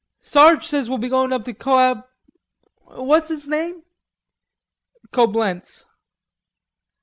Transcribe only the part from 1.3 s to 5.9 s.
up to Coab... what's its name?" "Coblenz."